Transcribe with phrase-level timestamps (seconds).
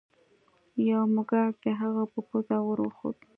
[0.89, 3.17] یو موږک د هغه په پوزه ور وخوت.